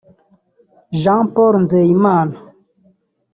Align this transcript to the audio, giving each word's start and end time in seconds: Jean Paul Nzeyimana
Jean 1.01 1.23
Paul 1.33 1.53
Nzeyimana 1.63 2.35